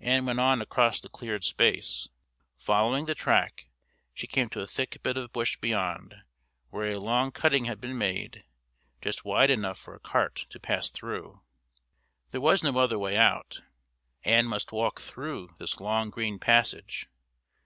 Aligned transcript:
Ann 0.00 0.24
went 0.24 0.40
on 0.40 0.62
across 0.62 1.02
the 1.02 1.10
cleared 1.10 1.44
space. 1.44 2.08
Following 2.56 3.04
the 3.04 3.14
track, 3.14 3.68
she 4.14 4.26
came 4.26 4.48
to 4.48 4.62
a 4.62 4.66
thick 4.66 5.02
bit 5.02 5.18
of 5.18 5.34
bush 5.34 5.58
beyond, 5.58 6.22
where 6.70 6.90
a 6.92 6.98
long 6.98 7.30
cutting 7.30 7.66
had 7.66 7.78
been 7.78 7.98
made, 7.98 8.46
just 9.02 9.26
wide 9.26 9.50
enough 9.50 9.78
for 9.78 9.94
a 9.94 10.00
cart 10.00 10.46
to 10.48 10.58
pass 10.58 10.88
through. 10.90 11.42
There 12.30 12.40
was 12.40 12.62
no 12.62 12.78
other 12.78 12.98
way 12.98 13.18
out; 13.18 13.60
Ann 14.24 14.46
must 14.46 14.72
walk 14.72 14.98
through 14.98 15.54
this 15.58 15.78
long 15.78 16.08
green 16.08 16.38
passage. 16.38 17.10